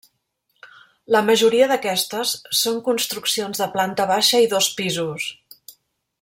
La 1.15 1.21
majoria 1.27 1.67
d'aquestes 1.71 2.31
són 2.61 2.81
construccions 2.89 3.63
de 3.65 3.69
planta 3.77 4.09
baixa 4.13 4.43
i 4.47 4.51
dos 4.55 4.73
pisos. 4.81 5.29